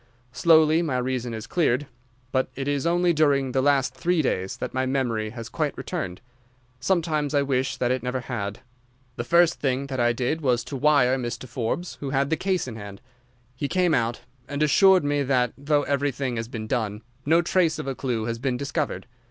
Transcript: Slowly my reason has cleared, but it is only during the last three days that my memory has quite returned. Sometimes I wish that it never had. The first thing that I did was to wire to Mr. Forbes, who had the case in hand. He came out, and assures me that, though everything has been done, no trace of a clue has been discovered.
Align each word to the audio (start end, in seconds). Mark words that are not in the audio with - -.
Slowly 0.31 0.81
my 0.81 0.97
reason 0.97 1.31
has 1.33 1.45
cleared, 1.45 1.85
but 2.31 2.49
it 2.55 2.67
is 2.67 2.87
only 2.87 3.13
during 3.13 3.51
the 3.51 3.61
last 3.61 3.93
three 3.93 4.23
days 4.23 4.57
that 4.57 4.73
my 4.73 4.87
memory 4.87 5.29
has 5.29 5.47
quite 5.47 5.77
returned. 5.77 6.21
Sometimes 6.79 7.35
I 7.35 7.43
wish 7.43 7.77
that 7.77 7.91
it 7.91 8.01
never 8.01 8.21
had. 8.21 8.61
The 9.15 9.23
first 9.23 9.59
thing 9.59 9.85
that 9.85 9.99
I 9.99 10.11
did 10.11 10.41
was 10.41 10.63
to 10.63 10.75
wire 10.75 11.15
to 11.17 11.21
Mr. 11.21 11.47
Forbes, 11.47 11.97
who 11.99 12.09
had 12.09 12.31
the 12.31 12.35
case 12.35 12.67
in 12.67 12.77
hand. 12.77 12.99
He 13.55 13.67
came 13.67 13.93
out, 13.93 14.21
and 14.47 14.63
assures 14.63 15.03
me 15.03 15.21
that, 15.21 15.53
though 15.55 15.83
everything 15.83 16.37
has 16.37 16.47
been 16.47 16.65
done, 16.65 17.03
no 17.23 17.43
trace 17.43 17.77
of 17.77 17.85
a 17.85 17.93
clue 17.93 18.23
has 18.25 18.39
been 18.39 18.57
discovered. 18.57 19.05